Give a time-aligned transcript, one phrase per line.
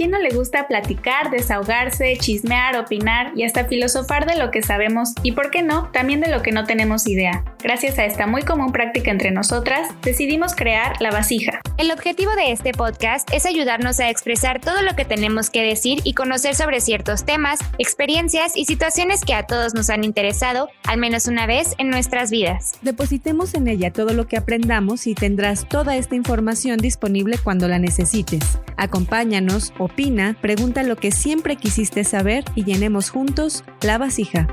[0.00, 5.12] quién no le gusta platicar, desahogarse, chismear, opinar y hasta filosofar de lo que sabemos
[5.22, 7.44] y, por qué no, también de lo que no tenemos idea?
[7.62, 11.60] Gracias a esta muy común práctica entre nosotras, decidimos crear La Vasija.
[11.76, 16.00] El objetivo de este podcast es ayudarnos a expresar todo lo que tenemos que decir
[16.04, 20.98] y conocer sobre ciertos temas, experiencias y situaciones que a todos nos han interesado al
[20.98, 22.72] menos una vez en nuestras vidas.
[22.80, 27.78] Depositemos en ella todo lo que aprendamos y tendrás toda esta información disponible cuando la
[27.78, 28.58] necesites.
[28.76, 34.48] Acompáñanos, opina, pregunta lo que siempre quisiste saber y llenemos juntos la vasija.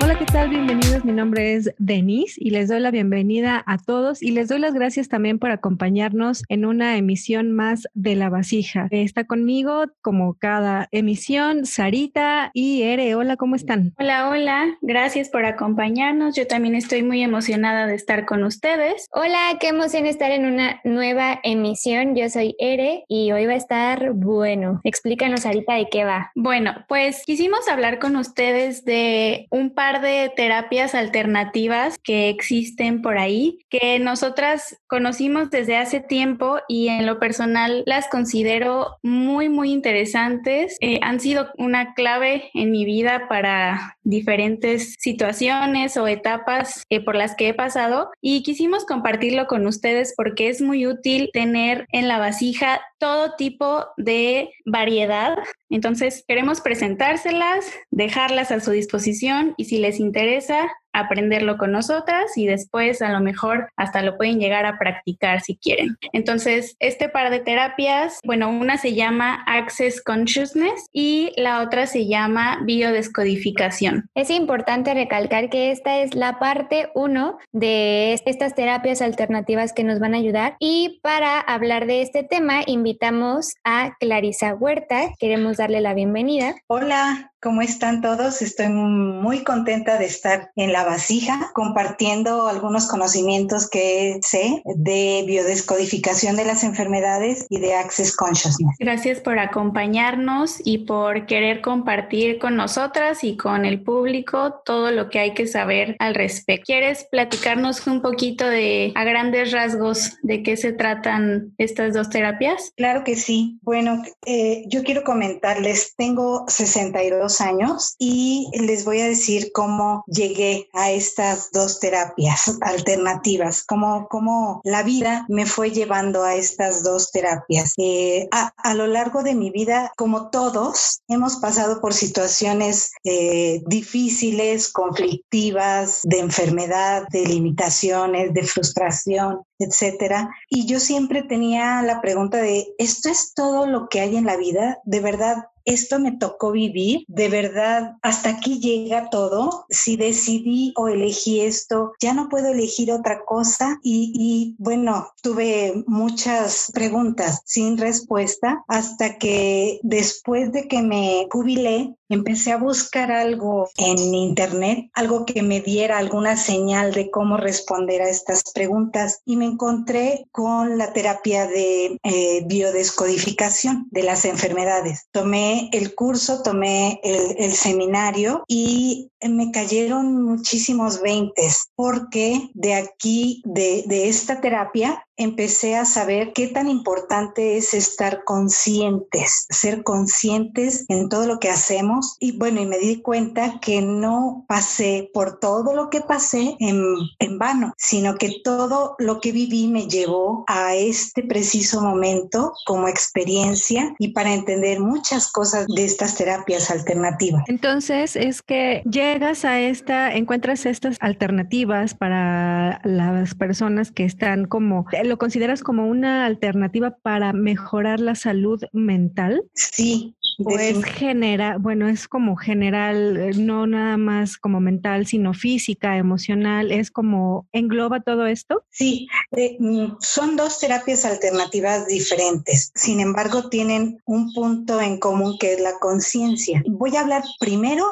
[0.00, 0.48] Hola, ¿qué tal?
[0.48, 1.04] Bienvenidos.
[1.04, 4.72] Mi nombre es Denise y les doy la bienvenida a todos y les doy las
[4.72, 8.86] gracias también por acompañarnos en una emisión más de La Vasija.
[8.90, 13.16] Está conmigo, como cada emisión, Sarita y Ere.
[13.16, 13.92] Hola, ¿cómo están?
[13.98, 14.66] Hola, hola.
[14.82, 16.36] Gracias por acompañarnos.
[16.36, 19.08] Yo también estoy muy emocionada de estar con ustedes.
[19.12, 22.14] Hola, qué emoción estar en una nueva emisión.
[22.14, 24.80] Yo soy Ere y hoy va a estar bueno.
[24.84, 26.30] Explícanos, Sarita, de qué va.
[26.36, 33.18] Bueno, pues quisimos hablar con ustedes de un par de terapias alternativas que existen por
[33.18, 39.72] ahí, que nosotras conocimos desde hace tiempo y en lo personal las considero muy, muy
[39.72, 40.76] interesantes.
[40.80, 47.16] Eh, han sido una clave en mi vida para diferentes situaciones o etapas eh, por
[47.16, 52.08] las que he pasado y quisimos compartirlo con ustedes porque es muy útil tener en
[52.08, 55.38] la vasija todo tipo de variedad.
[55.70, 60.68] Entonces queremos presentárselas, dejarlas a su disposición y si les interesa,
[61.00, 65.56] aprenderlo con nosotras y después a lo mejor hasta lo pueden llegar a practicar si
[65.56, 65.96] quieren.
[66.12, 72.06] Entonces, este par de terapias, bueno, una se llama Access Consciousness y la otra se
[72.06, 74.08] llama biodescodificación.
[74.14, 79.98] Es importante recalcar que esta es la parte uno de estas terapias alternativas que nos
[79.98, 85.12] van a ayudar y para hablar de este tema invitamos a Clarisa Huerta.
[85.18, 86.54] Queremos darle la bienvenida.
[86.66, 88.42] Hola, ¿Cómo están todos?
[88.42, 96.34] Estoy muy contenta de estar en la vasija compartiendo algunos conocimientos que sé de biodescodificación
[96.34, 98.74] de las enfermedades y de Access Consciousness.
[98.80, 105.08] Gracias por acompañarnos y por querer compartir con nosotras y con el público todo lo
[105.08, 106.64] que hay que saber al respecto.
[106.66, 112.72] ¿Quieres platicarnos un poquito de a grandes rasgos de qué se tratan estas dos terapias?
[112.76, 113.60] Claro que sí.
[113.62, 120.68] Bueno, eh, yo quiero comentarles, tengo 62 años y les voy a decir cómo llegué
[120.72, 127.10] a estas dos terapias alternativas, cómo, cómo la vida me fue llevando a estas dos
[127.10, 127.72] terapias.
[127.78, 134.70] Eh, a, lo largo de mi vida, como todos, hemos pasado por situaciones eh, difíciles,
[134.70, 140.30] conflictivas, de enfermedad, de limitaciones, de frustración, etcétera.
[140.48, 144.36] Y yo siempre tenía la pregunta de, ¿esto es todo lo que hay en la
[144.36, 144.78] vida?
[144.84, 149.66] ¿De verdad esto me tocó vivir, de verdad, hasta aquí llega todo.
[149.68, 153.78] Si decidí o elegí esto, ya no puedo elegir otra cosa.
[153.82, 162.52] Y, bueno, tuve muchas preguntas sin respuesta hasta que después de que me jubilé, empecé
[162.52, 168.08] a buscar algo en internet, algo que me diera alguna señal de cómo responder a
[168.08, 175.06] estas preguntas y me encontré con la terapia de eh, biodescodificación de las enfermedades.
[175.10, 183.42] Tomé el curso, tomé el, el seminario y me cayeron muchísimos veintes porque de aquí,
[183.44, 190.86] de, de esta terapia, empecé a saber qué tan importante es estar conscientes, ser conscientes
[190.88, 192.16] en todo lo que hacemos.
[192.20, 196.82] Y bueno, y me di cuenta que no pasé por todo lo que pasé en,
[197.18, 202.88] en vano, sino que todo lo que viví me llevó a este preciso momento como
[202.88, 207.42] experiencia y para entender muchas cosas de estas terapias alternativas.
[207.48, 214.86] Entonces es que llegas a esta, encuentras estas alternativas para las personas que están como
[215.08, 219.42] ¿Lo consideras como una alternativa para mejorar la salud mental?
[219.54, 225.96] Sí, pues genera, bueno, es como general, eh, no nada más como mental, sino física,
[225.96, 228.62] emocional, es como engloba todo esto.
[228.70, 235.36] Sí, eh, mm, son dos terapias alternativas diferentes, sin embargo tienen un punto en común
[235.38, 236.62] que es la conciencia.
[236.68, 237.84] Voy a hablar primero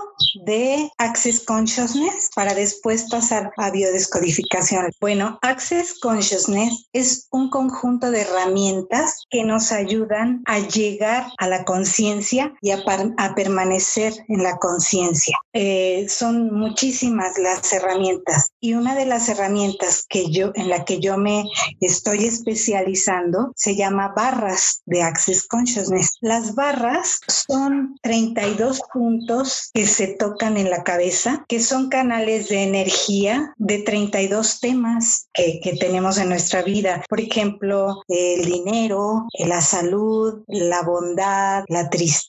[0.44, 4.90] de Access Consciousness para después pasar a biodescodificación.
[5.00, 11.64] Bueno, Access Consciousness es un conjunto de herramientas que nos ayudan a llegar a la
[11.64, 15.36] conciencia conciencia y a, permanecer en la conciencia.
[15.52, 21.00] Eh, son muchísimas las herramientas y una de las herramientas que yo en la que
[21.00, 21.44] yo me
[21.80, 26.16] estoy especializando se llama barras de Access Consciousness.
[26.20, 32.62] Las barras son 32 puntos que se tocan en la cabeza, que son canales de
[32.62, 37.02] energía de 32 temas que, que tenemos en nuestra vida.
[37.08, 42.25] Por ejemplo, el dinero, la salud, la bondad, la tristeza,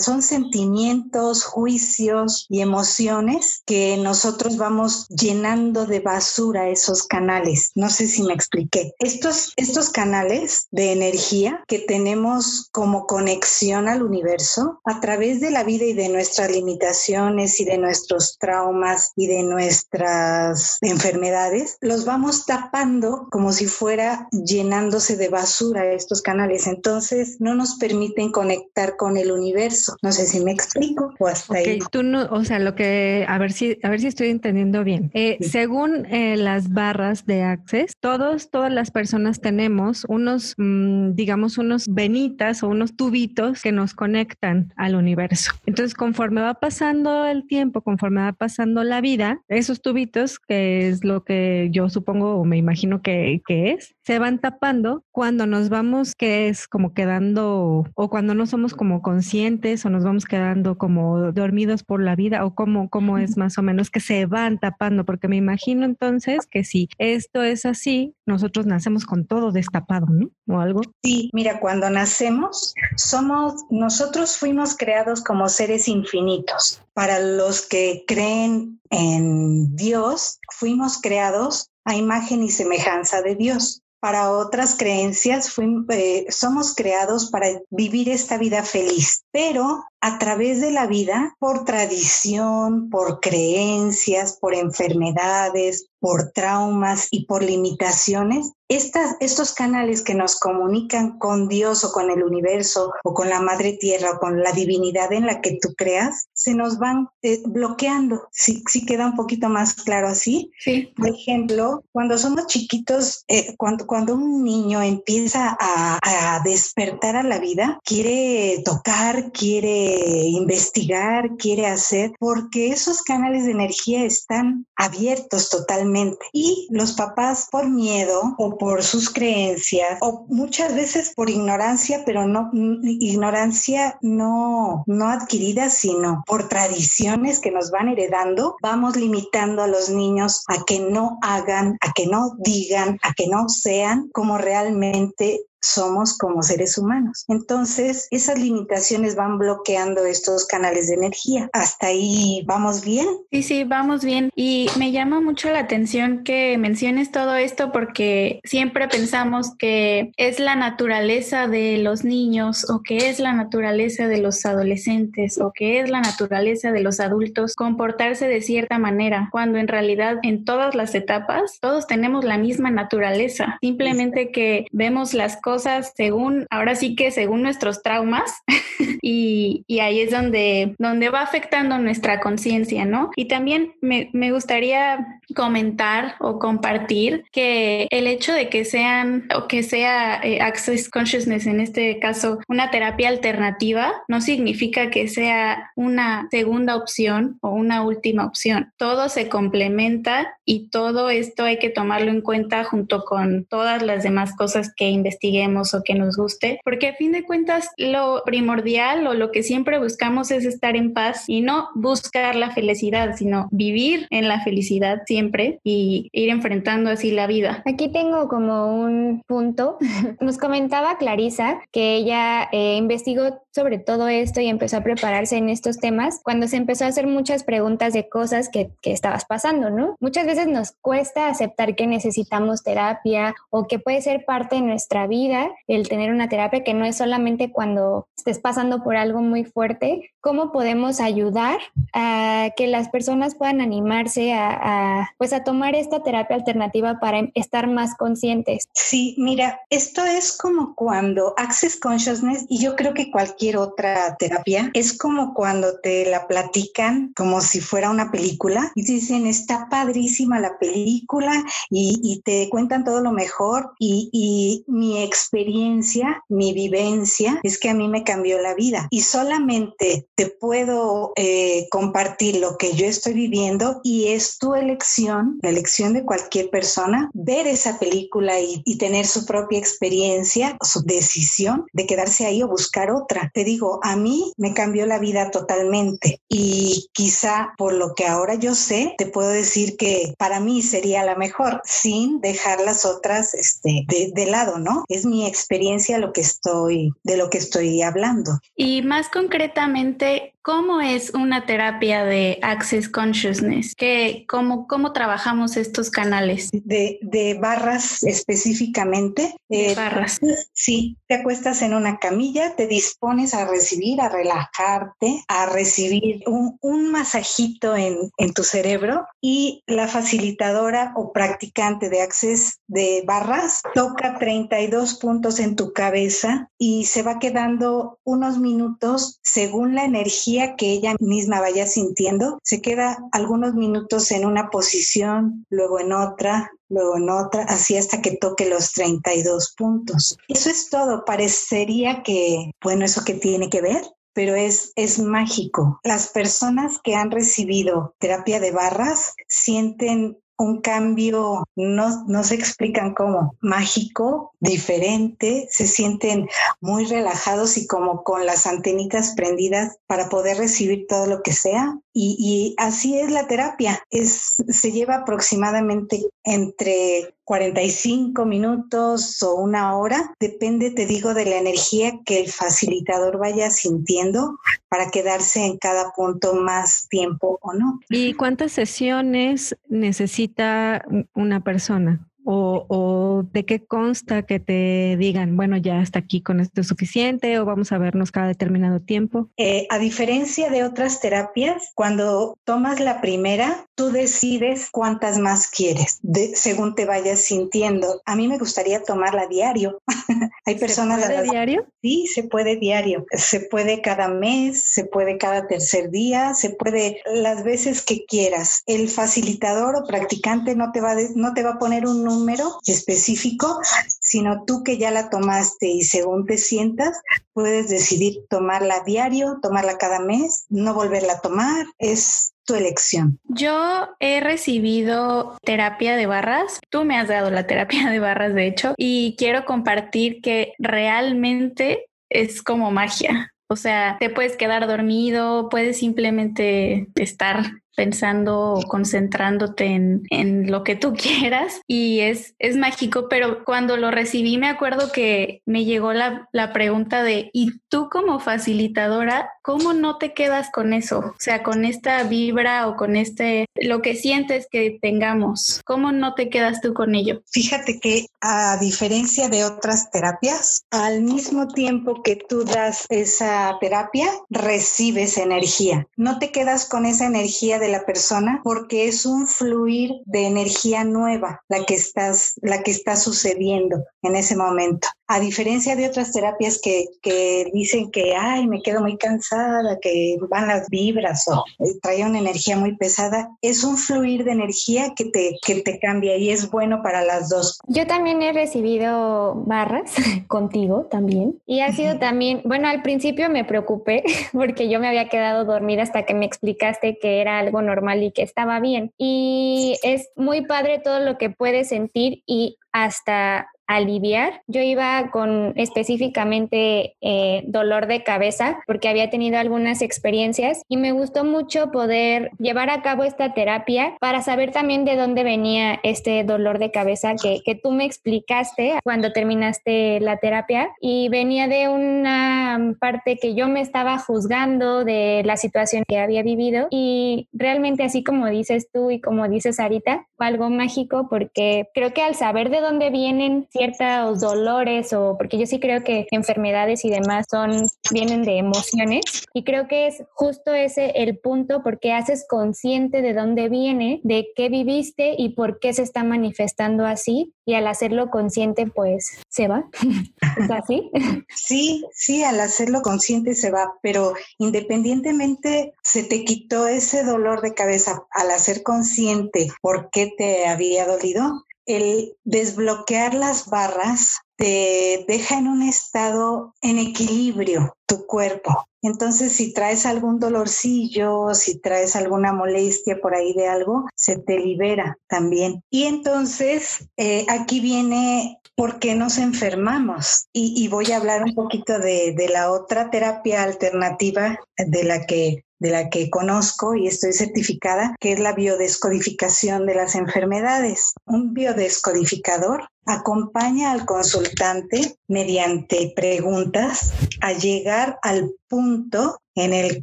[0.00, 7.70] son sentimientos, juicios y emociones que nosotros vamos llenando de basura esos canales.
[7.74, 8.94] No sé si me expliqué.
[8.98, 15.64] Estos, estos canales de energía que tenemos como conexión al universo a través de la
[15.64, 22.46] vida y de nuestras limitaciones y de nuestros traumas y de nuestras enfermedades, los vamos
[22.46, 26.66] tapando como si fuera llenándose de basura estos canales.
[26.66, 29.96] Entonces no nos permiten conectar con el universo.
[30.02, 31.78] No sé si me explico o hasta ahí.
[31.90, 35.10] Tú no, o sea, lo que, a ver si, a ver si estoy entendiendo bien.
[35.14, 41.58] Eh, según eh, las barras de Access, todos, todas las personas tenemos unos, mm, digamos,
[41.58, 45.52] unos venitas o unos tubitos que nos conectan al universo.
[45.66, 51.04] Entonces, conforme va pasando el tiempo, conforme va pasando la vida, esos tubitos, que es
[51.04, 55.68] lo que yo supongo o me imagino que, que es, se van tapando cuando nos
[55.68, 60.78] vamos, que es como quedando, o cuando no somos como conscientes o nos vamos quedando
[60.78, 64.58] como dormidos por la vida, o como, como es más o menos que se van
[64.58, 70.06] tapando, porque me imagino entonces que si esto es así, nosotros nacemos con todo destapado,
[70.08, 70.30] ¿no?
[70.48, 70.80] O algo.
[71.02, 76.82] Sí, mira, cuando nacemos, somos, nosotros fuimos creados como seres infinitos.
[76.94, 83.82] Para los que creen en Dios, fuimos creados a imagen y semejanza de Dios.
[84.00, 85.54] Para otras creencias,
[85.90, 91.64] eh, somos creados para vivir esta vida feliz, pero a través de la vida, por
[91.64, 100.36] tradición, por creencias, por enfermedades, por traumas y por limitaciones, estas, estos canales que nos
[100.38, 104.52] comunican con Dios o con el universo o con la madre tierra o con la
[104.52, 108.28] divinidad en la que tú creas, se nos van eh, bloqueando.
[108.30, 110.52] Si ¿Sí, queda un poquito más claro así.
[110.60, 110.92] Sí.
[110.96, 117.24] Por ejemplo, cuando somos chiquitos, eh, cuando, cuando un niño empieza a, a despertar a
[117.24, 125.50] la vida, quiere tocar, quiere investigar, quiere hacer, porque esos canales de energía están abiertos
[125.50, 126.26] totalmente.
[126.32, 132.26] Y los papás por miedo o por sus creencias o muchas veces por ignorancia, pero
[132.26, 132.50] no
[132.82, 139.88] ignorancia no no adquirida, sino por tradiciones que nos van heredando, vamos limitando a los
[139.90, 145.44] niños a que no hagan, a que no digan, a que no sean como realmente
[145.60, 147.24] somos como seres humanos.
[147.28, 151.50] Entonces, esas limitaciones van bloqueando estos canales de energía.
[151.52, 153.06] ¿Hasta ahí vamos bien?
[153.30, 154.30] Sí, sí, vamos bien.
[154.34, 160.40] Y me llama mucho la atención que menciones todo esto porque siempre pensamos que es
[160.40, 165.80] la naturaleza de los niños o que es la naturaleza de los adolescentes o que
[165.80, 170.74] es la naturaleza de los adultos comportarse de cierta manera, cuando en realidad en todas
[170.74, 176.76] las etapas todos tenemos la misma naturaleza, simplemente que vemos las cosas cosas según, ahora
[176.76, 178.30] sí que según nuestros traumas
[179.02, 183.10] y, y, ahí es donde, donde va afectando nuestra conciencia, ¿no?
[183.16, 189.48] Y también me, me gustaría comentar o compartir que el hecho de que sean o
[189.48, 195.70] que sea eh, Access Consciousness en este caso una terapia alternativa no significa que sea
[195.76, 198.72] una segunda opción o una última opción.
[198.76, 204.02] Todo se complementa y todo esto hay que tomarlo en cuenta junto con todas las
[204.02, 209.06] demás cosas que investigué o que nos guste, porque a fin de cuentas lo primordial
[209.06, 213.48] o lo que siempre buscamos es estar en paz y no buscar la felicidad, sino
[213.50, 215.19] vivir en la felicidad siempre
[215.62, 217.62] y ir enfrentando así la vida.
[217.66, 219.78] Aquí tengo como un punto.
[220.20, 225.48] Nos comentaba Clarisa que ella eh, investigó sobre todo esto y empezó a prepararse en
[225.48, 229.70] estos temas cuando se empezó a hacer muchas preguntas de cosas que, que estabas pasando,
[229.70, 229.96] ¿no?
[230.00, 235.06] Muchas veces nos cuesta aceptar que necesitamos terapia o que puede ser parte de nuestra
[235.06, 239.44] vida el tener una terapia que no es solamente cuando estés pasando por algo muy
[239.44, 241.58] fuerte, cómo podemos ayudar
[241.92, 247.68] a que las personas puedan animarse a, pues a tomar esta terapia alternativa para estar
[247.68, 248.68] más conscientes.
[248.74, 254.70] Sí, mira, esto es como cuando Access Consciousness y yo creo que cualquier otra terapia
[254.74, 260.38] es como cuando te la platican como si fuera una película y dicen está padrísima
[260.38, 267.38] la película y, te cuentan todo lo mejor y, y mi ex experiencia, mi vivencia,
[267.42, 268.88] es que a mí me cambió la vida.
[268.90, 274.99] Y solamente te puedo eh, compartir lo que yo estoy viviendo y es tu elección,
[275.00, 281.66] la elección de cualquier persona, ver esa película y, tener su propia experiencia, su decisión
[281.74, 283.30] de quedarse ahí o buscar otra.
[283.34, 288.36] Te digo, a mí me cambió la vida totalmente y quizá por lo que ahora
[288.36, 293.34] yo sé, te puedo decir que para mí sería la mejor sin dejar las otras
[293.34, 294.84] este, de, lado, ¿no?
[294.88, 298.38] Es mi experiencia lo que estoy, de lo que estoy hablando.
[298.56, 303.74] Y más concretamente, ¿Cómo es una terapia de Access Consciousness?
[303.74, 306.48] ¿Qué, cómo, ¿Cómo trabajamos estos canales?
[306.52, 309.34] De, de barras específicamente.
[309.50, 310.18] De eh, barras.
[310.54, 316.56] Sí, te acuestas en una camilla, te dispones a recibir, a relajarte, a recibir un,
[316.62, 323.60] un masajito en, en tu cerebro y la facilitadora o practicante de Access de barras
[323.74, 330.30] toca 32 puntos en tu cabeza y se va quedando unos minutos según la energía
[330.56, 336.50] que ella misma vaya sintiendo, se queda algunos minutos en una posición, luego en otra,
[336.68, 340.16] luego en otra, así hasta que toque los 32 puntos.
[340.28, 341.04] Eso es todo.
[341.04, 343.82] Parecería que, bueno, eso que tiene que ver,
[344.12, 345.80] pero es, es mágico.
[345.84, 352.94] Las personas que han recibido terapia de barras sienten un cambio, no, no se explican
[352.94, 356.28] cómo, mágico, diferente, se sienten
[356.60, 361.78] muy relajados y como con las antenitas prendidas para poder recibir todo lo que sea.
[361.92, 369.76] Y, y así es la terapia, es, se lleva aproximadamente entre 45 minutos o una
[369.76, 374.36] hora, depende, te digo, de la energía que el facilitador vaya sintiendo
[374.68, 377.78] para quedarse en cada punto más tiempo o no.
[377.88, 380.84] ¿Y cuántas sesiones necesita
[381.14, 382.09] una persona?
[382.24, 387.38] O, de qué consta que te digan, bueno, ya hasta aquí con esto es suficiente
[387.38, 389.28] o vamos a vernos cada determinado tiempo?
[389.36, 395.98] Eh, a diferencia de otras terapias, cuando tomas la primera, tú decides cuántas más quieres,
[396.02, 398.00] de, según te vayas sintiendo.
[398.04, 399.80] A mí me gustaría tomarla diario.
[400.46, 401.00] Hay personas...
[401.00, 401.66] ¿Se puede diario?
[401.82, 403.04] Sí, se puede diario.
[403.12, 408.62] Se puede cada mes, se puede cada tercer día, se puede las veces que quieras.
[408.66, 413.60] El facilitador o practicante no te va, no te va a poner un número específico,
[414.00, 417.00] sino tú que ya la tomaste y según te sientas,
[417.32, 423.18] puedes decidir tomarla diario, tomarla cada mes, no volverla a tomar, es tu elección.
[423.24, 428.46] Yo he recibido terapia de barras, tú me has dado la terapia de barras de
[428.46, 433.32] hecho, y quiero compartir que realmente es como magia.
[433.52, 440.76] O sea, te puedes quedar dormido, puedes simplemente estar pensando concentrándote en, en, lo que
[440.76, 445.94] tú quieras y es, es mágico, pero cuando lo recibí me acuerdo que me llegó
[445.94, 450.98] la, la pregunta de, ¿y tú como facilitadora, cómo no te quedas con eso?
[450.98, 456.12] O sea, con esta vibra o con este, lo que sientes que tengamos, ¿cómo no
[456.12, 457.22] te quedas tú con ello?
[457.30, 464.10] Fíjate que a diferencia de otras terapias, al mismo tiempo que tú das esa terapia,
[464.28, 465.86] recibes energía.
[465.96, 470.84] No te quedas con esa energía de la persona porque es un fluir de energía
[470.84, 476.12] nueva la que estás la que está sucediendo en ese momento a diferencia de otras
[476.12, 481.42] terapias que, que, dicen que, ay, me quedo muy cansada, que van las vibras o
[481.58, 485.80] eh, trae una energía muy pesada, es un fluir de energía que te, que te
[485.80, 487.58] cambia y es bueno para las dos.
[487.66, 489.92] Yo también he recibido barras
[490.28, 495.08] contigo también y ha sido también, bueno, al principio me preocupé porque yo me había
[495.08, 498.92] quedado dormida hasta que me explicaste que era algo normal y que estaba bien.
[498.98, 504.42] Y es muy padre todo lo que puedes sentir y hasta aliviar.
[504.48, 510.90] Yo iba con específicamente eh, dolor de cabeza porque había tenido algunas experiencias y me
[510.92, 516.24] gustó mucho poder llevar a cabo esta terapia para saber también de dónde venía este
[516.24, 521.68] dolor de cabeza que, que tú me explicaste cuando terminaste la terapia y venía de
[521.68, 527.84] una parte que yo me estaba juzgando de la situación que había vivido y realmente
[527.84, 532.16] así como dices tú y como dices Sarita, fue algo mágico porque creo que al
[532.16, 537.26] saber de dónde vienen ciertos dolores o porque yo sí creo que enfermedades y demás
[537.30, 543.02] son vienen de emociones y creo que es justo ese el punto porque haces consciente
[543.02, 547.66] de dónde viene, de qué viviste y por qué se está manifestando así y al
[547.66, 549.68] hacerlo consciente pues se va.
[550.38, 550.90] ¿Es así?
[551.34, 557.52] Sí, sí, al hacerlo consciente se va, pero independientemente se te quitó ese dolor de
[557.52, 561.44] cabeza al hacer consciente por qué te había dolido,
[561.76, 568.66] el desbloquear las barras te deja en un estado en equilibrio tu cuerpo.
[568.82, 574.38] Entonces, si traes algún dolorcillo, si traes alguna molestia por ahí de algo, se te
[574.38, 575.62] libera también.
[575.70, 580.28] Y entonces, eh, aquí viene por qué nos enfermamos.
[580.32, 585.44] Y, voy a hablar un poquito de, de la otra terapia alternativa de la que
[585.60, 590.94] de la que conozco y estoy certificada, que es la biodescodificación de las enfermedades.
[591.06, 599.82] Un biodescodificador acompaña al consultante mediante preguntas a llegar al punto en el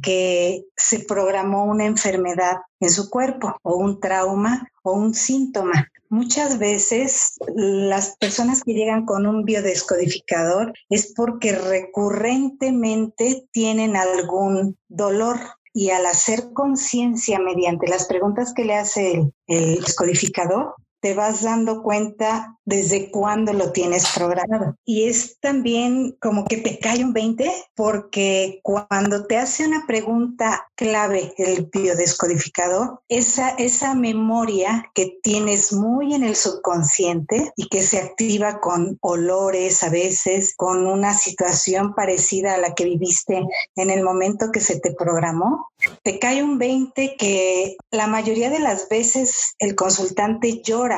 [0.00, 5.88] que se programó una enfermedad en su cuerpo o un trauma o un síntoma.
[6.10, 15.38] Muchas veces las personas que llegan con un biodescodificador es porque recurrentemente tienen algún dolor
[15.74, 21.42] y al hacer conciencia mediante las preguntas que le hace el, el descodificador, te vas
[21.42, 24.76] dando cuenta desde cuándo lo tienes programado.
[24.84, 30.68] Y es también como que te cae un 20 porque cuando te hace una pregunta
[30.74, 37.98] clave el biodescodificador, esa, esa memoria que tienes muy en el subconsciente y que se
[37.98, 44.02] activa con olores a veces, con una situación parecida a la que viviste en el
[44.02, 45.70] momento que se te programó,
[46.02, 50.88] te cae un 20 que la mayoría de las veces el consultante llora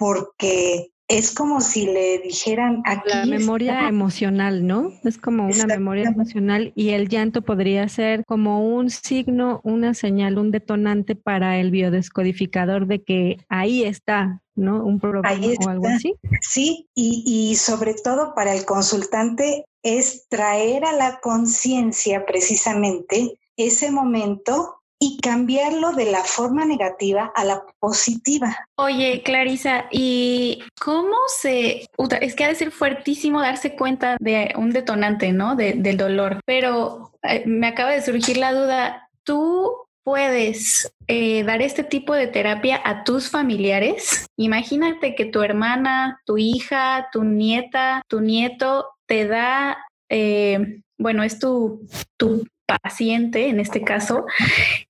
[0.00, 3.10] porque es como si le dijeran aquí.
[3.10, 4.92] La memoria emocional, ¿no?
[5.04, 10.38] Es como una memoria emocional y el llanto podría ser como un signo, una señal,
[10.38, 14.82] un detonante para el biodescodificador de que ahí está, ¿no?
[14.82, 16.14] Un problema o algo así.
[16.40, 23.90] Sí, y, y sobre todo para el consultante es traer a la conciencia precisamente ese
[23.90, 28.54] momento y cambiarlo de la forma negativa a la positiva.
[28.76, 31.86] Oye, Clarisa, ¿y cómo se...
[32.20, 35.56] Es que ha de ser fuertísimo darse cuenta de un detonante, ¿no?
[35.56, 39.72] del dolor, pero eh, me acaba de surgir la duda, ¿tú
[40.04, 44.26] puedes eh, dar este tipo de terapia a tus familiares?
[44.36, 49.78] Imagínate que tu hermana, tu hija, tu nieta, tu nieto te da...
[50.10, 51.86] Eh, bueno, es tu,
[52.18, 52.44] tu
[52.78, 54.24] paciente en este caso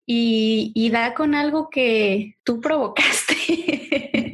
[0.06, 3.36] y, da con algo que tú provocaste.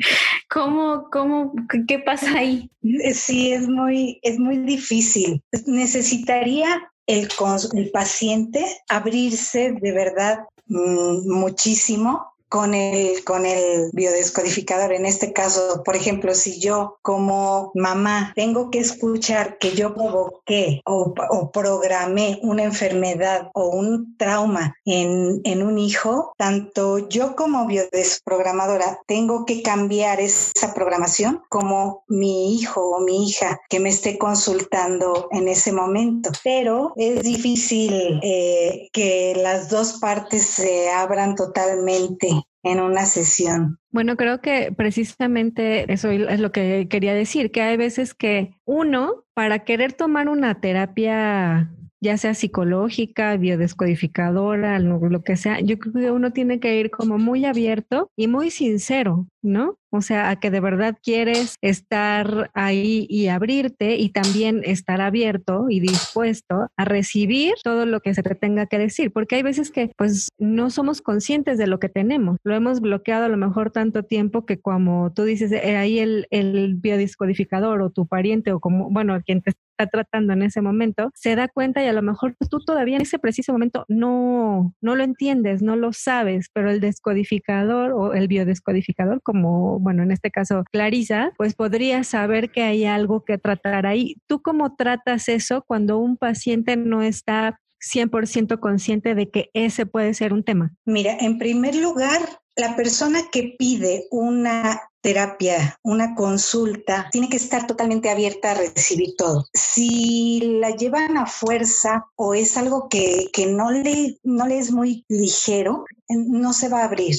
[0.49, 1.53] ¿Cómo, cómo,
[1.87, 2.71] qué pasa ahí?
[3.13, 5.43] Sí, es muy, es muy difícil.
[5.67, 7.29] Necesitaría el,
[7.75, 14.93] el paciente abrirse de verdad mm, muchísimo con el, con el biodescodificador.
[14.93, 20.81] En este caso, por ejemplo, si yo como mamá tengo que escuchar que yo provoqué
[20.85, 27.67] o, o programé una enfermedad o un trauma en, en un hijo, tanto yo como
[27.67, 34.19] biodesprogramadora tengo que cambiar esa programación como mi hijo o mi hija que me esté
[34.19, 36.31] consultando en ese momento.
[36.45, 43.79] Pero es difícil eh, que las dos partes se abran totalmente en una sesión.
[43.91, 49.25] Bueno, creo que precisamente eso es lo que quería decir, que hay veces que uno,
[49.35, 56.11] para querer tomar una terapia ya sea psicológica, biodescodificadora, lo, que sea, yo creo que
[56.11, 59.79] uno tiene que ir como muy abierto y muy sincero, ¿no?
[59.91, 65.67] O sea, a que de verdad quieres estar ahí y abrirte y también estar abierto
[65.71, 69.71] y dispuesto a recibir todo lo que se te tenga que decir, porque hay veces
[69.71, 72.37] que pues no somos conscientes de lo que tenemos.
[72.45, 76.27] Lo hemos bloqueado a lo mejor tanto tiempo que como tú dices, eh, ahí el,
[76.31, 81.11] el biodiscodificador o tu pariente o como, bueno, quien te está tratando en ese momento,
[81.15, 84.97] se da cuenta y a lo mejor tú todavía en ese preciso momento no, no
[84.97, 90.31] lo entiendes, no lo sabes, pero el descodificador o el biodescodificador, como bueno, en este
[90.31, 94.17] caso Clarisa, pues podría saber que hay algo que tratar ahí.
[94.27, 100.15] ¿Tú cómo tratas eso cuando un paciente no está 100% consciente de que ese puede
[100.15, 100.75] ser un tema?
[100.85, 102.21] Mira, en primer lugar,
[102.57, 109.15] la persona que pide una terapia, una consulta, tiene que estar totalmente abierta a recibir
[109.17, 109.47] todo.
[109.55, 114.73] Si la llevan a fuerza o es algo que, que no, le, no le es
[114.73, 117.17] muy ligero, no se va a abrir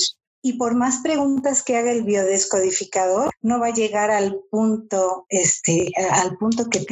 [0.48, 5.92] y por más preguntas que haga el biodescodificador, no va a llegar al punto, este,
[6.10, 6.86] al punto que,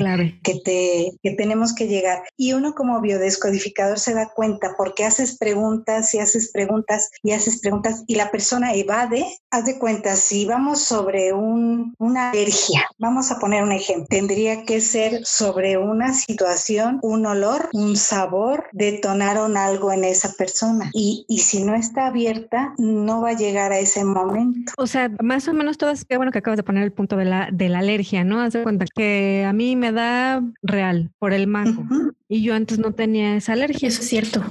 [0.44, 2.22] que, te, que tenemos que llegar.
[2.36, 7.62] Y uno como biodescodificador se da cuenta porque haces preguntas y haces preguntas y haces
[7.62, 9.26] preguntas y la persona evade.
[9.52, 14.66] Haz de cuenta, si vamos sobre un, una alergia, vamos a poner un ejemplo, tendría
[14.66, 20.90] que ser sobre una situación, un olor, un sabor, detonaron algo en esa persona.
[20.94, 24.74] Y, y si no está abierta, no va a llegar llegar a ese momento.
[24.78, 27.18] O sea, más o menos todo es que bueno que acabas de poner el punto
[27.18, 28.42] de la, de la alergia, ¿no?
[28.42, 31.86] Haz de cuenta que a mí me da real por el mango
[32.28, 33.88] y yo antes no tenía esa alergia.
[33.88, 34.44] Eso es cierto.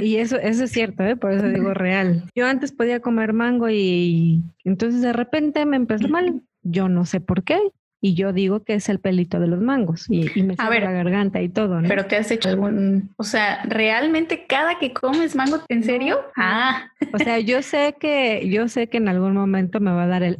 [0.00, 1.16] Y eso, eso es cierto, ¿eh?
[1.16, 2.24] por eso digo real.
[2.34, 6.42] Yo antes podía comer mango y entonces de repente me empezó mal.
[6.62, 7.58] Yo no sé por qué.
[8.00, 11.42] Y yo digo que es el pelito de los mangos y, me a la garganta
[11.42, 11.88] y todo, ¿no?
[11.88, 16.18] Pero te has hecho algún, o sea, realmente cada que comes mango, ¿en serio?
[16.36, 16.90] Ah.
[17.12, 20.22] O sea, yo sé que, yo sé que en algún momento me va a dar
[20.22, 20.38] el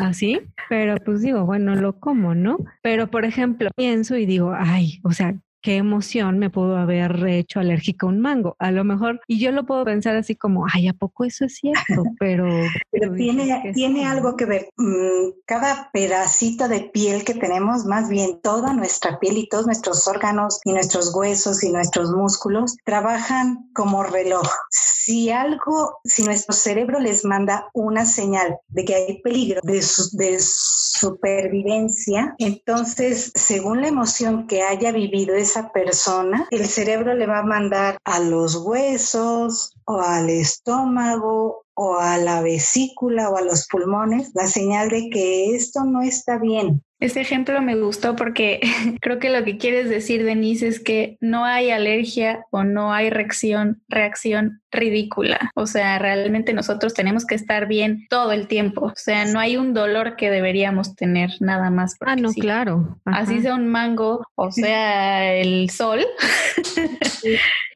[0.00, 2.58] así, pero pues digo, bueno, lo como, ¿no?
[2.82, 7.60] Pero por ejemplo, pienso y digo, ay, o sea, qué emoción me pudo haber hecho
[7.60, 8.56] alérgica a un mango.
[8.58, 11.56] A lo mejor, y yo lo puedo pensar así como, ay, ¿a poco eso es
[11.56, 11.80] cierto?
[12.18, 12.46] Pero,
[12.90, 14.68] pero tiene, tiene algo que ver.
[14.76, 20.06] Mm, cada pedacito de piel que tenemos, más bien toda nuestra piel y todos nuestros
[20.06, 24.46] órganos y nuestros huesos y nuestros músculos trabajan como reloj.
[24.70, 30.38] Si algo, si nuestro cerebro les manda una señal de que hay peligro de, de
[30.40, 37.44] supervivencia, entonces, según la emoción que haya vivido esa persona, el cerebro le va a
[37.44, 44.30] mandar a los huesos o al estómago o a la vesícula o a los pulmones
[44.34, 46.84] la señal de que esto no está bien.
[47.00, 48.60] Este ejemplo me gustó porque
[49.00, 53.10] creo que lo que quieres decir, Denise, es que no hay alergia o no hay
[53.10, 55.50] reacción, reacción ridícula.
[55.54, 58.86] O sea, realmente nosotros tenemos que estar bien todo el tiempo.
[58.86, 61.96] O sea, no hay un dolor que deberíamos tener nada más.
[62.00, 63.00] Ah, no, claro.
[63.04, 66.00] Así sea un mango o sea el sol.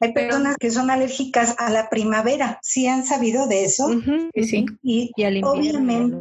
[0.01, 2.59] Hay personas que son alérgicas a la primavera.
[2.61, 3.89] ¿Sí han sabido de eso?
[4.35, 4.65] sí.
[4.83, 5.11] Y,
[5.43, 6.17] obviamente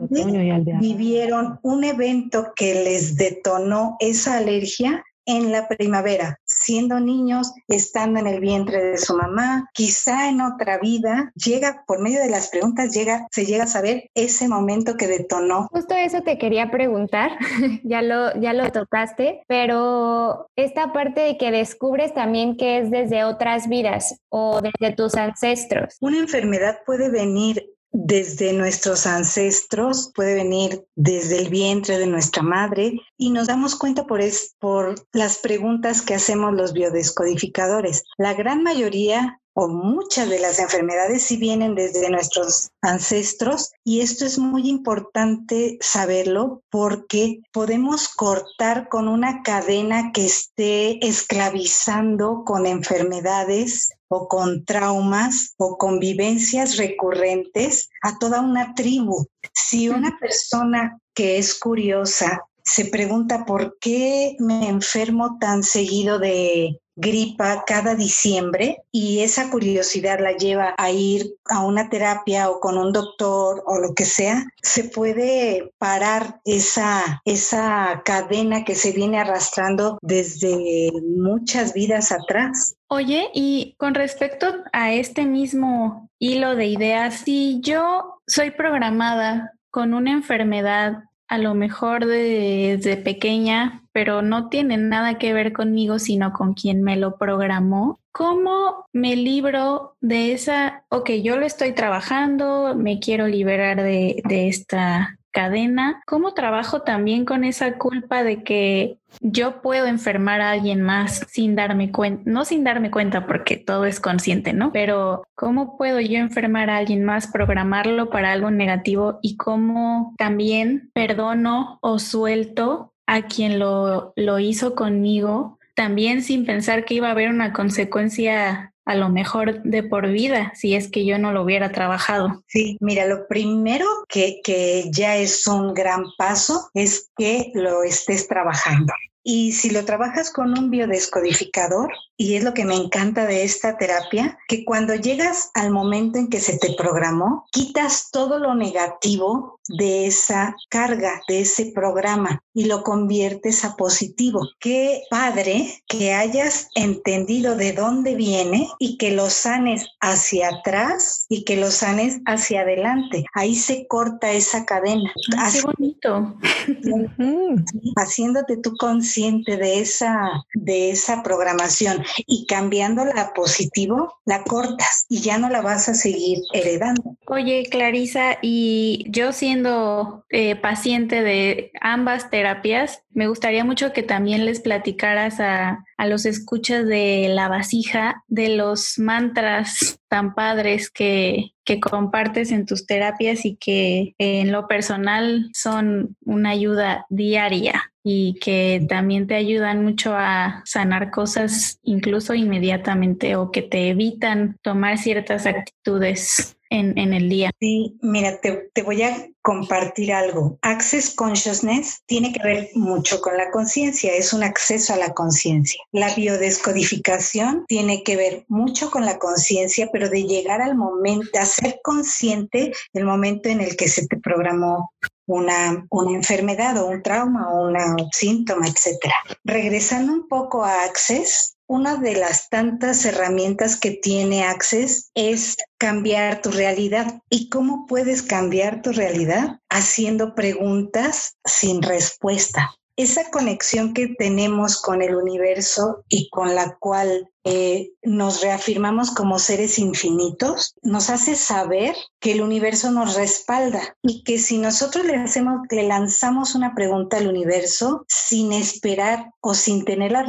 [0.80, 8.26] vivieron un evento que les detonó esa alergia en la primavera, siendo niños, estando en
[8.26, 12.92] el vientre de su mamá, quizá en otra vida, llega por medio de las preguntas,
[12.92, 15.68] llega, se llega a saber ese momento que detonó.
[15.70, 17.38] Justo eso te quería preguntar,
[17.84, 23.24] ya lo, ya lo tocaste, pero esta parte de que descubres también que es desde
[23.24, 25.96] otras vidas o desde tus ancestros.
[26.00, 33.00] Una enfermedad puede venir desde nuestros ancestros, puede venir desde el vientre de nuestra madre
[33.16, 38.02] y nos damos cuenta por, es, por las preguntas que hacemos los biodescodificadores.
[38.18, 44.26] La gran mayoría o muchas de las enfermedades sí vienen desde nuestros ancestros y esto
[44.26, 53.90] es muy importante saberlo porque podemos cortar con una cadena que esté esclavizando con enfermedades
[54.08, 59.26] o con traumas o convivencias recurrentes a toda una tribu.
[59.52, 66.80] Si una persona que es curiosa se pregunta por qué me enfermo tan seguido de
[66.96, 72.78] gripa cada diciembre y esa curiosidad la lleva a ir a una terapia o con
[72.78, 79.18] un doctor o lo que sea, se puede parar esa, esa cadena que se viene
[79.18, 82.76] arrastrando desde muchas vidas atrás.
[82.88, 89.94] Oye, y con respecto a este mismo hilo de ideas, si yo soy programada con
[89.94, 96.32] una enfermedad a lo mejor desde pequeña, pero no tiene nada que ver conmigo, sino
[96.32, 98.00] con quien me lo programó.
[98.12, 104.48] ¿Cómo me libro de esa, ok, yo lo estoy trabajando, me quiero liberar de, de
[104.48, 110.80] esta cadena, ¿cómo trabajo también con esa culpa de que yo puedo enfermar a alguien
[110.80, 114.72] más sin darme cuenta, no sin darme cuenta porque todo es consciente, ¿no?
[114.72, 120.90] Pero ¿cómo puedo yo enfermar a alguien más, programarlo para algo negativo y cómo también
[120.94, 127.10] perdono o suelto a quien lo, lo hizo conmigo, también sin pensar que iba a
[127.10, 131.42] haber una consecuencia a lo mejor de por vida si es que yo no lo
[131.42, 132.42] hubiera trabajado.
[132.46, 138.28] Sí, mira, lo primero que, que ya es un gran paso es que lo estés
[138.28, 138.92] trabajando.
[139.26, 143.76] Y si lo trabajas con un biodescodificador, y es lo que me encanta de esta
[143.76, 149.60] terapia, que cuando llegas al momento en que se te programó, quitas todo lo negativo
[149.68, 154.48] de esa carga, de ese programa y lo conviertes a positivo.
[154.60, 161.44] Qué padre que hayas entendido de dónde viene y que lo sanes hacia atrás y
[161.44, 163.24] que lo sanes hacia adelante.
[163.32, 165.10] Ahí se corta esa cadena.
[165.52, 166.36] qué bonito.
[167.96, 175.20] Haciéndote tú consciente de esa, de esa programación y cambiándola a positivo, la cortas y
[175.20, 177.16] ya no la vas a seguir heredando.
[177.26, 184.44] Oye, Clarisa, y yo siendo eh, paciente de ambas terapias, me gustaría mucho que también
[184.44, 191.53] les platicaras a, a los escuchas de la vasija de los mantras tan padres que,
[191.64, 198.38] que compartes en tus terapias y que en lo personal son una ayuda diaria y
[198.40, 204.98] que también te ayudan mucho a sanar cosas incluso inmediatamente o que te evitan tomar
[204.98, 207.50] ciertas actitudes en, el día.
[207.60, 210.58] Sí, mira, te, voy a compartir algo.
[210.62, 215.80] Access Consciousness tiene que ver mucho con la conciencia, es un acceso a la conciencia.
[215.92, 221.44] La biodescodificación tiene que ver mucho con la conciencia, pero de llegar al momento, a
[221.44, 224.90] ser consciente del momento en el que se te programó
[225.26, 227.76] una, una enfermedad o un trauma o un
[228.12, 229.14] síntoma, etcétera.
[229.44, 236.40] Regresando un poco a Access, una de las tantas herramientas que tiene Access es cambiar
[236.40, 237.20] tu realidad.
[237.28, 239.58] ¿Y cómo puedes cambiar tu realidad?
[239.68, 247.30] Haciendo preguntas sin respuesta esa conexión que tenemos con el universo y con la cual
[247.44, 254.22] eh, nos reafirmamos como seres infinitos, nos hace saber que el universo nos respalda y
[254.22, 259.84] que si nosotros le hacemos, le lanzamos una pregunta al universo sin esperar o sin
[259.84, 260.24] tener la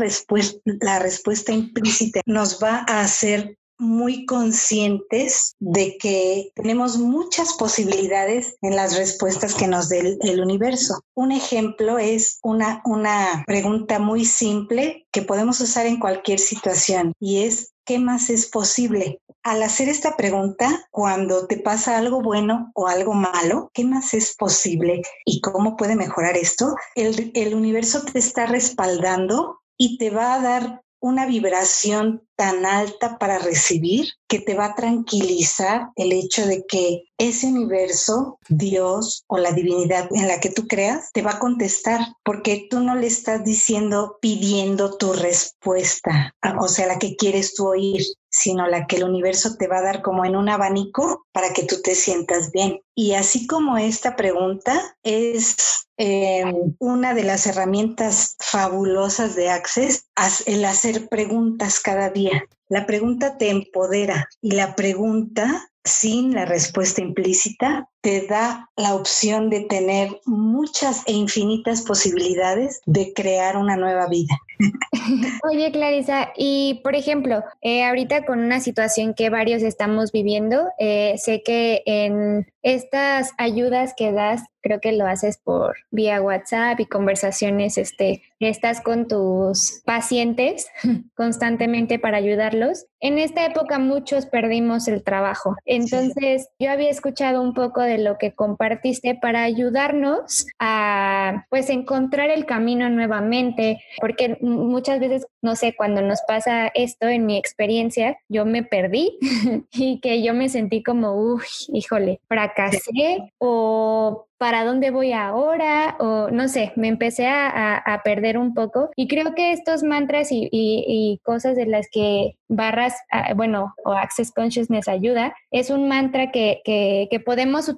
[0.81, 8.75] la respuesta implícita, nos va a hacer muy conscientes de que tenemos muchas posibilidades en
[8.75, 10.99] las respuestas que nos dé el, universo.
[11.15, 17.43] Un ejemplo es una, una pregunta muy simple que podemos usar en cualquier situación y
[17.43, 19.21] es ¿qué más es posible?
[19.43, 24.35] Al hacer esta pregunta, cuando te pasa algo bueno o algo malo, ¿qué más es
[24.35, 26.75] posible y cómo puede mejorar esto?
[26.95, 33.19] El, el universo te está respaldando y te va a dar una vibración tan alta
[33.19, 39.37] para recibir que te va a tranquilizar el hecho de que ese universo, Dios o
[39.37, 43.05] la divinidad en la que tú creas, te va a contestar porque tú no le
[43.05, 48.01] estás diciendo, pidiendo tu respuesta, o sea, la que quieres tú oír,
[48.37, 51.63] sino la que el universo te va a dar como en un abanico para que
[51.63, 52.81] tú te sientas bien.
[52.93, 56.43] Y así como esta pregunta es eh,
[56.79, 60.07] una de las herramientas fabulosas de Access,
[60.45, 62.43] el hacer preguntas cada día.
[62.67, 69.49] La pregunta te empodera y la pregunta sin la respuesta implícita te da la opción
[69.49, 74.37] de tener muchas e infinitas posibilidades de crear una nueva vida.
[75.43, 81.15] Oye, Clarisa, y por ejemplo, eh, ahorita con una situación que varios estamos viviendo, eh,
[81.17, 86.85] sé que en estas ayudas que das, creo que lo haces por vía WhatsApp y
[86.85, 90.67] conversaciones, este, estás con tus pacientes
[91.15, 92.85] constantemente para ayudarlos.
[92.99, 95.55] En esta época muchos perdimos el trabajo.
[95.65, 102.29] Entonces, yo había escuchado un poco de lo que compartiste para ayudarnos a pues encontrar
[102.29, 108.17] el camino nuevamente, porque muchas veces, no sé, cuando nos pasa esto en mi experiencia,
[108.29, 109.17] yo me perdí
[109.71, 116.29] y que yo me sentí como, uy, híjole, fracasé o para dónde voy ahora o
[116.29, 118.89] no sé, me empecé a, a, perder un poco.
[118.95, 123.93] Y creo que estos mantras y, y, cosas de las que barras, ah, bueno, o
[123.93, 127.74] Access Consciousness ayuda, es un mantra que, que, que, podemos utilizar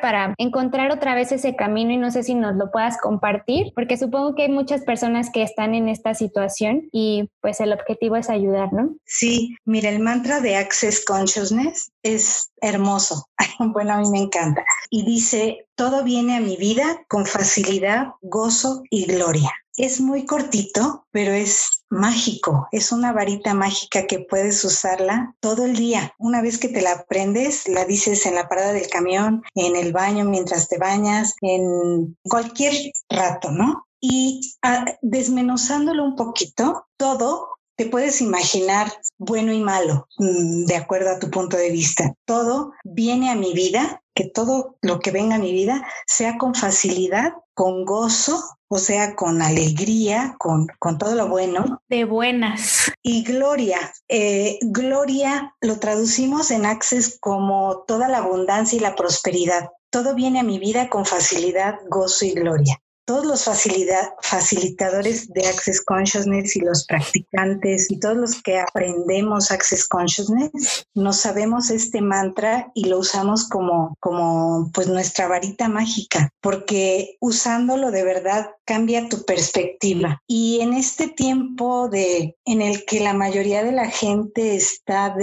[0.00, 3.96] para encontrar otra vez ese camino y no sé si nos lo puedas compartir, porque
[3.96, 8.30] supongo que hay muchas personas que están en esta situación y pues el objetivo es
[8.30, 8.96] ayudar, ¿no?
[9.04, 13.26] Sí, mira, el mantra de Access Consciousness es hermoso.
[13.58, 14.64] bueno, a mí me encanta.
[14.90, 19.50] Y dice, todo viene a mi vida con facilidad, gozo y gloria.
[19.76, 22.68] Es muy cortito, pero es mágico.
[22.70, 26.14] Es una varita mágica que puedes usarla todo el día.
[26.18, 29.92] Una vez que te la aprendes, la dices en la parada del camión, en el
[29.92, 32.74] baño mientras te bañas, en cualquier
[33.08, 33.86] rato, ¿no?
[34.00, 41.10] Y ah, desmenuzándolo un poquito, todo te puedes imaginar bueno y malo, mm, de acuerdo
[41.10, 42.14] a tu punto de vista.
[42.24, 46.54] Todo viene a mi vida, que todo lo que venga a mi vida sea con
[46.54, 51.82] facilidad, con gozo, o sea, con alegría, con, con todo lo bueno.
[51.88, 52.92] De buenas.
[53.02, 53.92] Y gloria.
[54.08, 59.70] Eh, gloria lo traducimos en Access como toda la abundancia y la prosperidad.
[59.90, 65.82] Todo viene a mi vida con facilidad, gozo y gloria todos los facilitadores de Access
[65.82, 72.70] Consciousness y los practicantes y todos los que aprendemos Access Consciousness, nos sabemos este mantra
[72.74, 79.24] y lo usamos como, como pues nuestra varita mágica, porque usándolo de verdad cambia tu
[79.24, 80.22] perspectiva.
[80.26, 85.14] Y en este tiempo de, en el que la mayoría de la gente está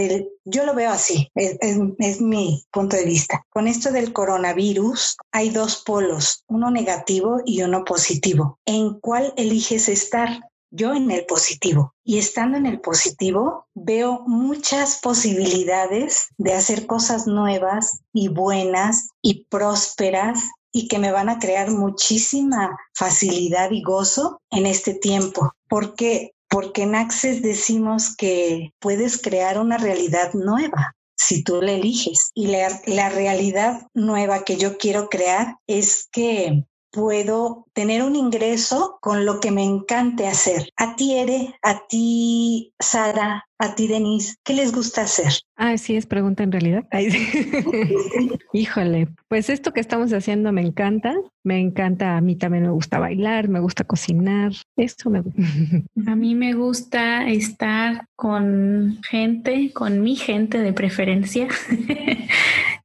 [0.45, 3.45] yo lo veo así, es, mi punto de vista.
[3.49, 8.60] Con esto del coronavirus hay dos polos, uno negativo y uno positivo.
[8.65, 10.41] ¿En cuál eliges estar?
[10.73, 11.93] Yo en el positivo.
[12.04, 19.45] Y estando en el positivo, veo muchas posibilidades de hacer cosas nuevas y buenas y
[19.49, 20.39] prósperas
[20.71, 25.51] y que me van a crear muchísima facilidad y gozo en este tiempo.
[25.67, 32.31] Porque porque en Access decimos que puedes crear una realidad nueva si tú la eliges.
[32.33, 38.99] Y la, la, realidad nueva que yo quiero crear es que puedo tener un ingreso
[39.01, 40.69] con lo que me encante hacer.
[40.77, 45.33] A ti, Ere, a ti, Sara, a ti, Denise, ¿qué les gusta hacer?
[45.55, 46.83] Ah, sí, es pregunta en realidad.
[48.53, 51.15] Híjole, pues esto que estamos haciendo me encanta.
[51.43, 54.51] Me encanta, a mí también me gusta bailar, me gusta cocinar.
[54.75, 55.41] Esto me gusta.
[56.11, 61.47] A mí me gusta estar con gente, con mi gente de preferencia.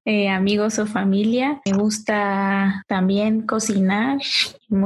[0.08, 1.60] Eh, amigos o familia.
[1.66, 4.18] Me gusta también cocinar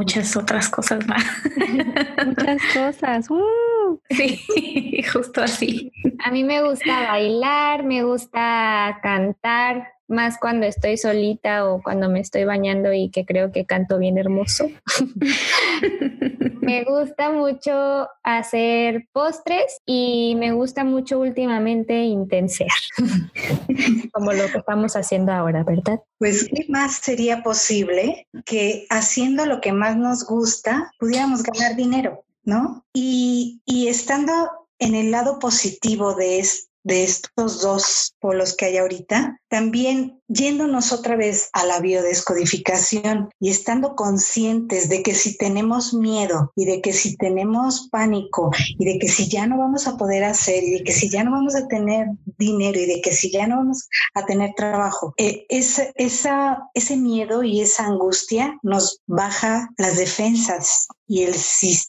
[0.01, 1.23] muchas otras cosas más.
[2.27, 3.31] muchas cosas.
[3.31, 4.01] ¡Uh!
[4.09, 5.93] Sí, justo así.
[6.25, 12.21] A mí me gusta bailar, me gusta cantar, más cuando estoy solita o cuando me
[12.21, 14.71] estoy bañando y que creo que canto bien hermoso.
[16.61, 22.71] me gusta mucho hacer postres y me gusta mucho últimamente intensear,
[24.13, 26.01] como lo que estamos haciendo ahora, ¿verdad?
[26.19, 32.25] Pues, ¿qué más sería posible que haciendo lo que más nos gusta pudiéramos ganar dinero?
[32.43, 32.85] ¿No?
[32.95, 34.33] Y, y estando
[34.79, 36.43] en el lado positivo de,
[36.83, 43.51] de estos dos polos que hay ahorita, también yéndonos otra vez a la biodescodificación y
[43.51, 48.99] estando conscientes de que si tenemos miedo y de que si tenemos pánico y de
[48.99, 51.57] que si ya no vamos a poder hacer y de que si ya no vamos
[51.57, 52.07] a tener
[52.39, 57.43] dinero y de que si ya no vamos a tener trabajo, eh, esa, ese miedo
[57.43, 61.35] y esa angustia nos baja las defensas y el,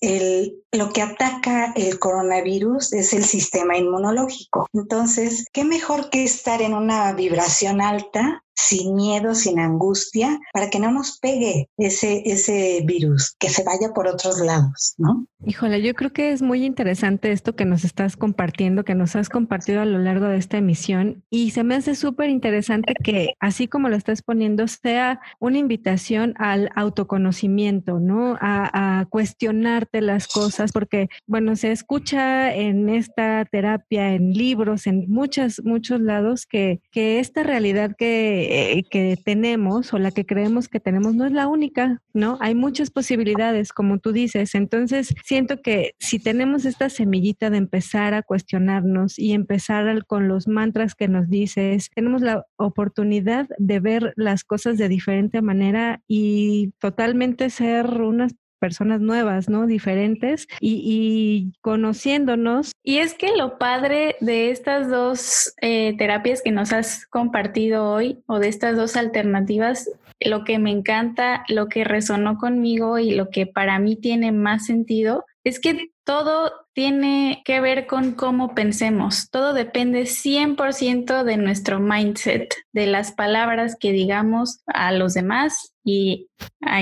[0.02, 4.68] el, lo que ataca el coronavirus es el sistema inmunológico.
[4.74, 10.70] Entonces, ¿qué mejor que estar en una vibración alta that sin miedo, sin angustia, para
[10.70, 15.26] que no nos pegue ese, ese virus, que se vaya por otros lados, ¿no?
[15.44, 19.30] Híjole, yo creo que es muy interesante esto que nos estás compartiendo, que nos has
[19.30, 23.68] compartido a lo largo de esta emisión y se me hace súper interesante que así
[23.68, 28.38] como lo estás poniendo sea una invitación al autoconocimiento, ¿no?
[28.40, 35.62] A, cuestionarte las cosas, porque bueno, se escucha en esta terapia, en libros, en muchas,
[35.64, 40.80] muchos lados que, que esta realidad que eh, que tenemos o la que creemos que
[40.80, 42.38] tenemos no es la única, ¿no?
[42.42, 44.56] Hay muchas posibilidades, como tú dices.
[44.56, 50.48] Entonces, siento que si tenemos esta semillita de empezar a cuestionarnos y empezar con los
[50.48, 56.72] mantras que nos dices, tenemos la oportunidad de ver las cosas de diferente manera y
[56.80, 59.66] totalmente ser unas personas nuevas, ¿no?
[59.66, 62.72] Diferentes y, conociéndonos.
[62.84, 68.20] Y es que lo padre de estas dos eh, terapias que nos has compartido hoy
[68.28, 73.30] o de estas dos alternativas, lo que me encanta, lo que resonó conmigo y lo
[73.30, 79.30] que para mí tiene más sentido es que todo tiene que ver con cómo pensemos.
[79.30, 86.28] Todo depende 100% de nuestro mindset, de las palabras que digamos a los demás y
[86.62, 86.80] a,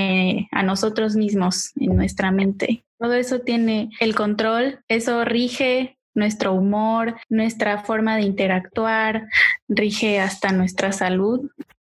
[0.52, 2.84] a, nosotros mismos en nuestra mente.
[3.00, 9.28] Todo eso tiene el control, eso rige nuestro humor, nuestra forma de interactuar,
[9.69, 11.50] rige hasta nuestra salud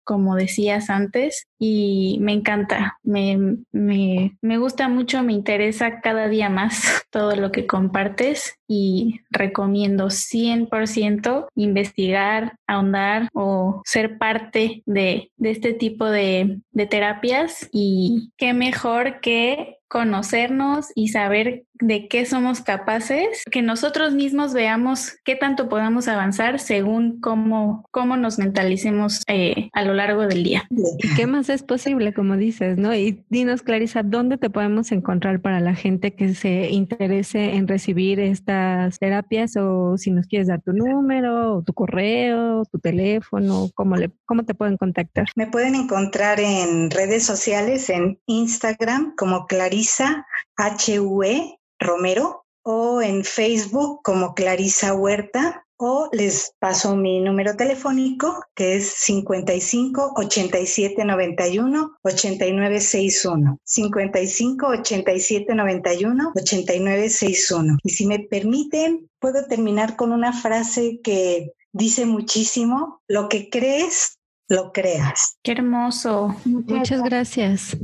[0.06, 6.50] como decías antes, y me encanta, me, me, me, gusta mucho, me interesa cada día
[6.50, 15.52] más todo lo que compartes y recomiendo 100% investigar, ahondar o ser parte de, de
[15.52, 22.62] este tipo de, de terapias y qué mejor que conocernos y saber de qué somos
[22.62, 29.70] capaces, que nosotros mismos veamos qué tanto podamos avanzar según cómo, cómo nos mentalicemos eh,
[29.74, 30.68] a lo largo del día.
[30.70, 32.94] ¿Y qué más es posible, como dices, no?
[32.96, 38.20] Y dinos, Clarisa, ¿dónde te podemos encontrar para la gente que se interese en recibir
[38.20, 43.96] estas terapias o si nos quieres dar tu número, o tu correo, tu teléfono, cómo,
[43.96, 45.28] le, cómo te pueden contactar?
[45.36, 50.26] Me pueden encontrar en redes sociales, en Instagram como Clarisa
[50.58, 58.78] HUE Romero o en Facebook como Clarisa Huerta o les paso mi número telefónico que
[58.78, 63.60] es 55 87 91 89 61.
[63.64, 67.78] 55 87 91 89 61.
[67.84, 74.18] Y si me permiten, puedo terminar con una frase que dice muchísimo, lo que crees,
[74.48, 75.38] lo creas.
[75.44, 76.36] Qué hermoso.
[76.46, 77.78] Muchas, gracias.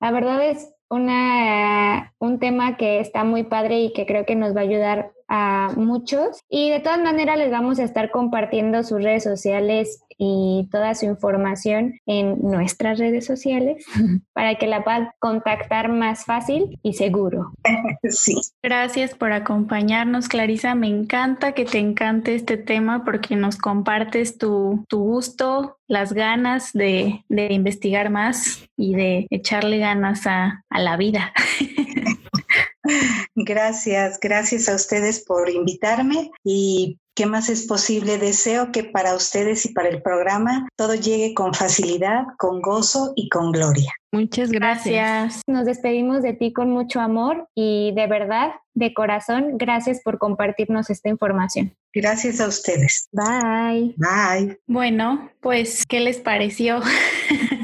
[0.00, 4.54] La verdad es una, un tema que está muy padre y que creo que nos
[4.54, 6.40] va a ayudar a muchos.
[6.48, 11.06] Y de todas maneras les vamos a estar compartiendo sus redes sociales y toda su
[11.06, 13.84] información en nuestras redes sociales
[14.32, 17.52] para que la puedan contactar más fácil y seguro.
[18.10, 18.34] Sí.
[18.62, 20.74] Gracias por acompañarnos, Clarisa.
[20.74, 26.72] Me encanta que te encante este tema porque nos compartes tu, tu gusto, las ganas
[26.72, 31.32] de, de, investigar más y de echarle ganas a, a la vida.
[33.34, 38.16] Gracias, gracias a ustedes por invitarme y ¿Qué más es posible?
[38.16, 43.28] Deseo que para ustedes y para el programa todo llegue con facilidad, con gozo y
[43.28, 43.92] con gloria.
[44.12, 45.42] Muchas gracias.
[45.48, 50.90] Nos despedimos de ti con mucho amor y de verdad, de corazón, gracias por compartirnos
[50.90, 51.74] esta información.
[51.92, 53.08] Gracias a ustedes.
[53.10, 53.96] Bye.
[53.96, 54.60] Bye.
[54.68, 56.80] Bueno, pues, ¿qué les pareció?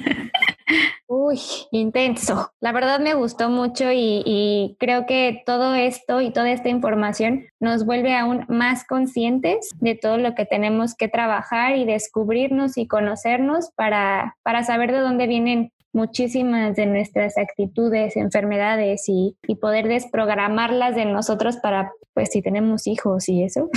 [1.27, 2.51] Uy, intenso.
[2.61, 7.87] La verdad me gustó mucho y, creo que todo esto y toda esta información nos
[7.87, 13.71] vuelve aún más conscientes de todo lo que tenemos que trabajar y descubrirnos y conocernos
[13.75, 20.95] para, para saber de dónde vienen muchísimas de nuestras actitudes, enfermedades y, y poder desprogramarlas
[20.95, 23.71] de nosotros para, pues si tenemos hijos y eso,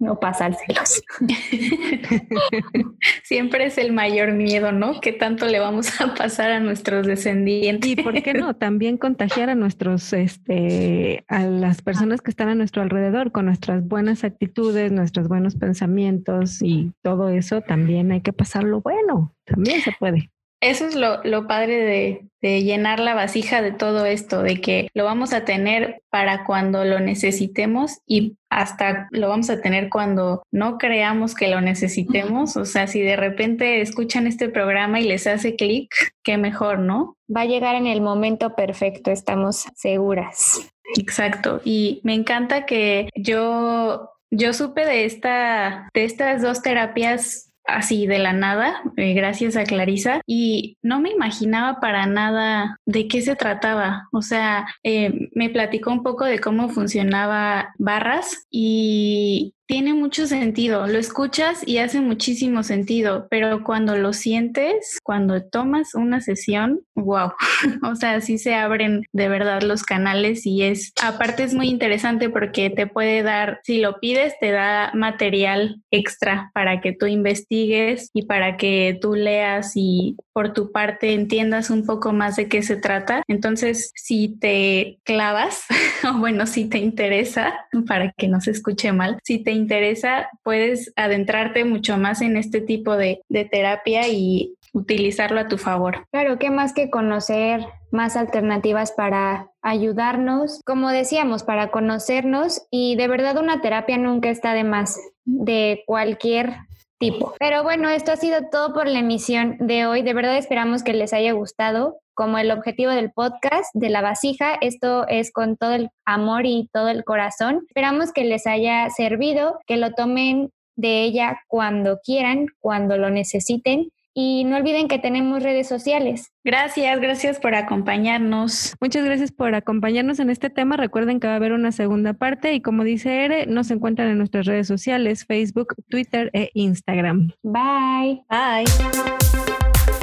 [0.00, 1.02] no pasárselos.
[3.22, 5.00] Siempre es el mayor miedo, ¿no?
[5.00, 7.88] ¿Qué tanto le vamos a pasar a nuestros descendientes?
[7.88, 12.54] Y por qué no, también contagiar a nuestros, este, a las personas que están a
[12.54, 18.32] nuestro alrededor con nuestras buenas actitudes, nuestros buenos pensamientos y todo eso, también hay que
[18.32, 20.30] pasarlo bueno, también se puede.
[20.60, 24.88] Eso es lo, lo padre de, de, llenar la vasija de todo esto, de que
[24.92, 30.42] lo vamos a tener para cuando lo necesitemos y hasta lo vamos a tener cuando
[30.50, 32.56] no creamos que lo necesitemos.
[32.56, 35.90] O sea, si de repente escuchan este programa y les hace clic,
[36.22, 37.16] qué mejor, ¿no?
[37.34, 40.60] Va a llegar en el momento perfecto, estamos seguras.
[40.98, 41.60] Exacto.
[41.64, 48.18] Y me encanta que yo, yo supe de esta, de estas dos terapias así de
[48.18, 53.36] la nada, eh, gracias a Clarisa, y no me imaginaba para nada de qué se
[53.36, 54.08] trataba.
[54.12, 60.88] O sea, eh, me platicó un poco de cómo funcionaba Barras y tiene mucho sentido,
[60.88, 67.30] lo escuchas y hace muchísimo sentido, pero cuando lo sientes, cuando tomas una sesión, wow,
[67.88, 72.30] o sea, sí se abren de verdad los canales y es, aparte es muy interesante
[72.30, 78.10] porque te puede dar, si lo pides, te da material extra para que tú investigues
[78.12, 82.62] y para que tú leas y por tu parte entiendas un poco más de qué
[82.62, 83.22] se trata.
[83.28, 85.64] Entonces, si te clavas,
[86.08, 87.54] o bueno, si te interesa,
[87.86, 92.60] para que no se escuche mal, si te interesa, puedes adentrarte mucho más en este
[92.60, 96.06] tipo de, de terapia y utilizarlo a tu favor.
[96.10, 100.60] Claro, ¿qué más que conocer más alternativas para ayudarnos?
[100.64, 106.54] Como decíamos, para conocernos y de verdad una terapia nunca está de más de cualquier
[107.00, 107.34] tipo.
[107.40, 110.02] Pero bueno, esto ha sido todo por la emisión de hoy.
[110.02, 111.98] De verdad esperamos que les haya gustado.
[112.14, 116.68] Como el objetivo del podcast de la vasija, esto es con todo el amor y
[116.72, 117.64] todo el corazón.
[117.68, 123.90] Esperamos que les haya servido, que lo tomen de ella cuando quieran, cuando lo necesiten
[124.14, 126.32] y no olviden que tenemos redes sociales.
[126.44, 128.74] Gracias, gracias por acompañarnos.
[128.80, 130.76] Muchas gracias por acompañarnos en este tema.
[130.76, 134.18] Recuerden que va a haber una segunda parte y como dice Ere, nos encuentran en
[134.18, 137.30] nuestras redes sociales, Facebook, Twitter e Instagram.
[137.42, 138.22] Bye.
[138.28, 139.19] Bye.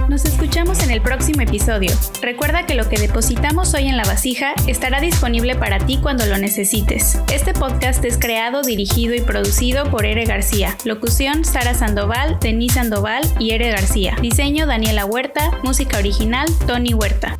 [0.10, 1.92] Nos escuchamos en el próximo episodio.
[2.22, 6.38] Recuerda que lo que depositamos hoy en la vasija estará disponible para ti cuando lo
[6.38, 7.20] necesites.
[7.32, 10.78] Este podcast es creado, dirigido y producido por Ere García.
[10.86, 14.16] Locución Sara Sandoval, Denise Sandoval y Ere García.
[14.22, 15.52] Diseño Daniela Huerta.
[15.64, 17.38] Música original Tony Huerta.